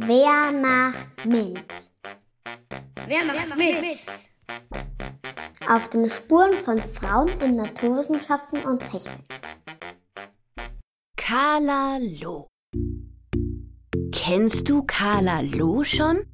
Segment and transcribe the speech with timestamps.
[0.00, 1.58] Wer macht mit?
[3.06, 3.84] Wer macht mit?
[5.68, 9.18] Auf den Spuren von Frauen in Naturwissenschaften und Technik.
[11.16, 12.46] Carla Loh.
[14.12, 16.26] Kennst du Carla Loh schon?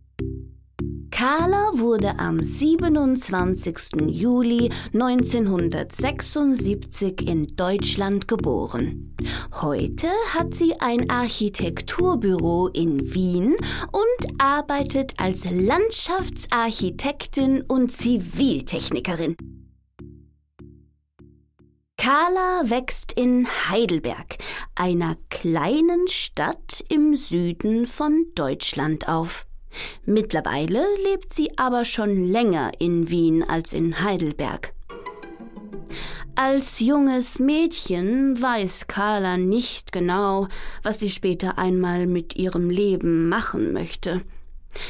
[1.11, 3.93] Carla wurde am 27.
[4.09, 9.17] Juli 1976 in Deutschland geboren.
[9.65, 13.57] Heute hat sie ein Architekturbüro in Wien
[13.93, 19.37] und arbeitet als Landschaftsarchitektin und Ziviltechnikerin.
[21.97, 24.37] Carla wächst in Heidelberg,
[24.75, 29.47] einer kleinen Stadt im Süden von Deutschland auf.
[30.05, 34.74] Mittlerweile lebt sie aber schon länger in Wien als in Heidelberg.
[36.37, 40.49] Als junges Mädchen weiß Carla nicht genau,
[40.83, 44.23] was sie später einmal mit ihrem Leben machen möchte.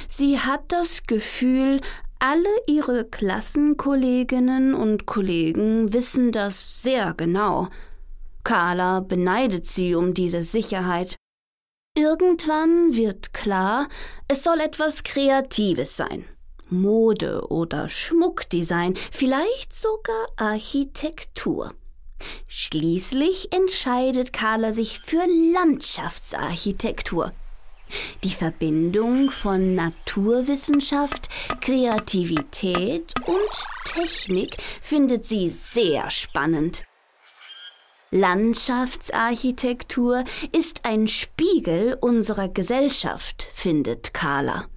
[0.09, 1.83] Sie hat das Gefühl,
[2.19, 7.69] alle ihre Klassenkolleginnen und Kollegen wissen das sehr genau.
[8.43, 11.17] Carla beneidet sie um diese Sicherheit.
[11.95, 13.89] Irgendwann wird klar,
[14.29, 16.25] es soll etwas Kreatives sein.
[16.81, 21.75] Mode oder Schmuckdesign, vielleicht sogar Architektur.
[22.47, 27.33] Schließlich entscheidet Carla sich für Landschaftsarchitektur.
[28.23, 31.29] Die Verbindung von Naturwissenschaft,
[31.61, 33.51] Kreativität und
[33.85, 36.85] Technik findet sie sehr spannend.
[38.11, 44.69] Landschaftsarchitektur ist ein Spiegel unserer Gesellschaft, findet Carla.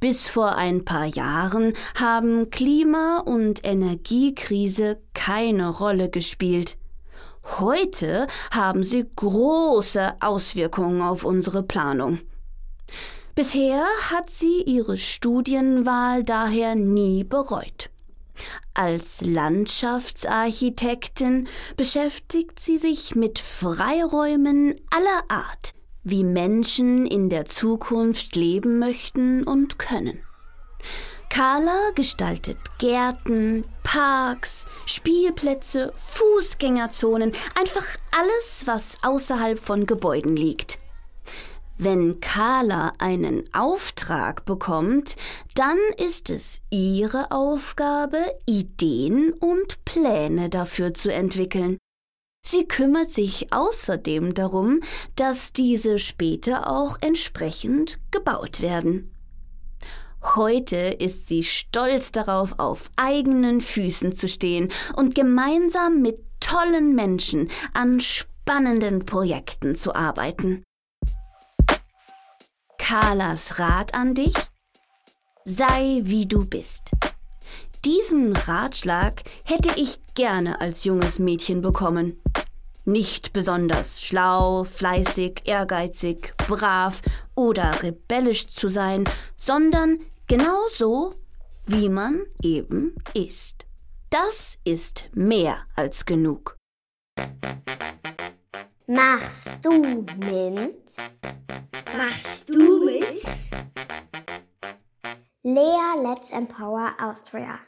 [0.00, 6.78] Bis vor ein paar Jahren haben Klima- und Energiekrise keine Rolle gespielt.
[7.58, 12.20] Heute haben sie große Auswirkungen auf unsere Planung.
[13.34, 17.90] Bisher hat sie ihre Studienwahl daher nie bereut.
[18.72, 21.46] Als Landschaftsarchitektin
[21.76, 29.78] beschäftigt sie sich mit Freiräumen aller Art, wie Menschen in der Zukunft leben möchten und
[29.78, 30.20] können.
[31.28, 40.80] Carla gestaltet Gärten, Parks, Spielplätze, Fußgängerzonen, einfach alles, was außerhalb von Gebäuden liegt.
[41.78, 45.16] Wenn Carla einen Auftrag bekommt,
[45.54, 51.78] dann ist es ihre Aufgabe, Ideen und Pläne dafür zu entwickeln.
[52.42, 54.80] Sie kümmert sich außerdem darum,
[55.14, 59.14] dass diese später auch entsprechend gebaut werden.
[60.22, 67.50] Heute ist sie stolz darauf, auf eigenen Füßen zu stehen und gemeinsam mit tollen Menschen
[67.72, 70.62] an spannenden Projekten zu arbeiten.
[72.78, 74.34] Carlas Rat an dich?
[75.44, 76.90] Sei wie du bist.
[77.86, 82.20] Diesen Ratschlag hätte ich gerne als junges Mädchen bekommen.
[82.84, 87.00] Nicht besonders schlau, fleißig, ehrgeizig, brav
[87.34, 89.04] oder rebellisch zu sein,
[89.36, 91.14] sondern genau so,
[91.64, 93.64] wie man eben ist.
[94.10, 96.56] Das ist mehr als genug.
[98.86, 100.96] Machst du mit?
[101.96, 103.24] Machst du mit?
[105.42, 107.58] Lea Let's Empower Austria.